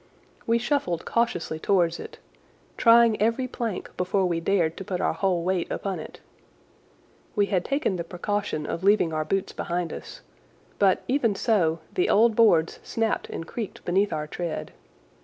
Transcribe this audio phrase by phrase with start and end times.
[0.47, 2.17] We shuffled cautiously towards it,
[2.75, 6.19] trying every plank before we dared to put our whole weight upon it.
[7.35, 10.21] We had taken the precaution of leaving our boots behind us,
[10.79, 14.71] but, even so, the old boards snapped and creaked beneath our tread.